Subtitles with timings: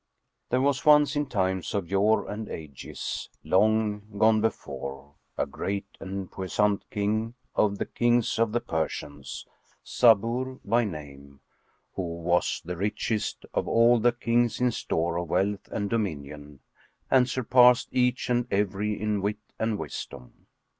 [0.45, 5.95] [FN#1] There was once in times of yore and ages long gone before, a great
[5.99, 9.45] and puissant King, of the Kings of the Persians,
[9.85, 11.41] Sαbϊr by name,
[11.93, 16.61] who was the richest of all the Kings in store of wealth and dominion
[17.11, 20.47] and surpassed each and every in wit and wisdom.